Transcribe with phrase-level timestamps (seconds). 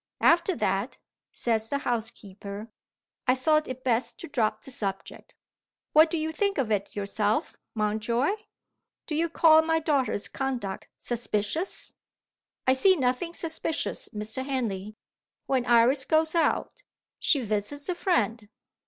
[0.21, 0.97] After that'
[1.31, 2.71] (says the housekeeper)
[3.27, 5.35] 'I thought it best to drop the subject.'
[5.93, 8.31] What do you think of it yourself, Mountjoy?
[9.05, 11.93] Do you call my daughter's conduct suspicious?"
[12.65, 14.43] "I see nothing suspicious, Mr.
[14.43, 14.95] Henley.
[15.45, 16.81] When Iris goes out,
[17.19, 18.49] she visits a friend."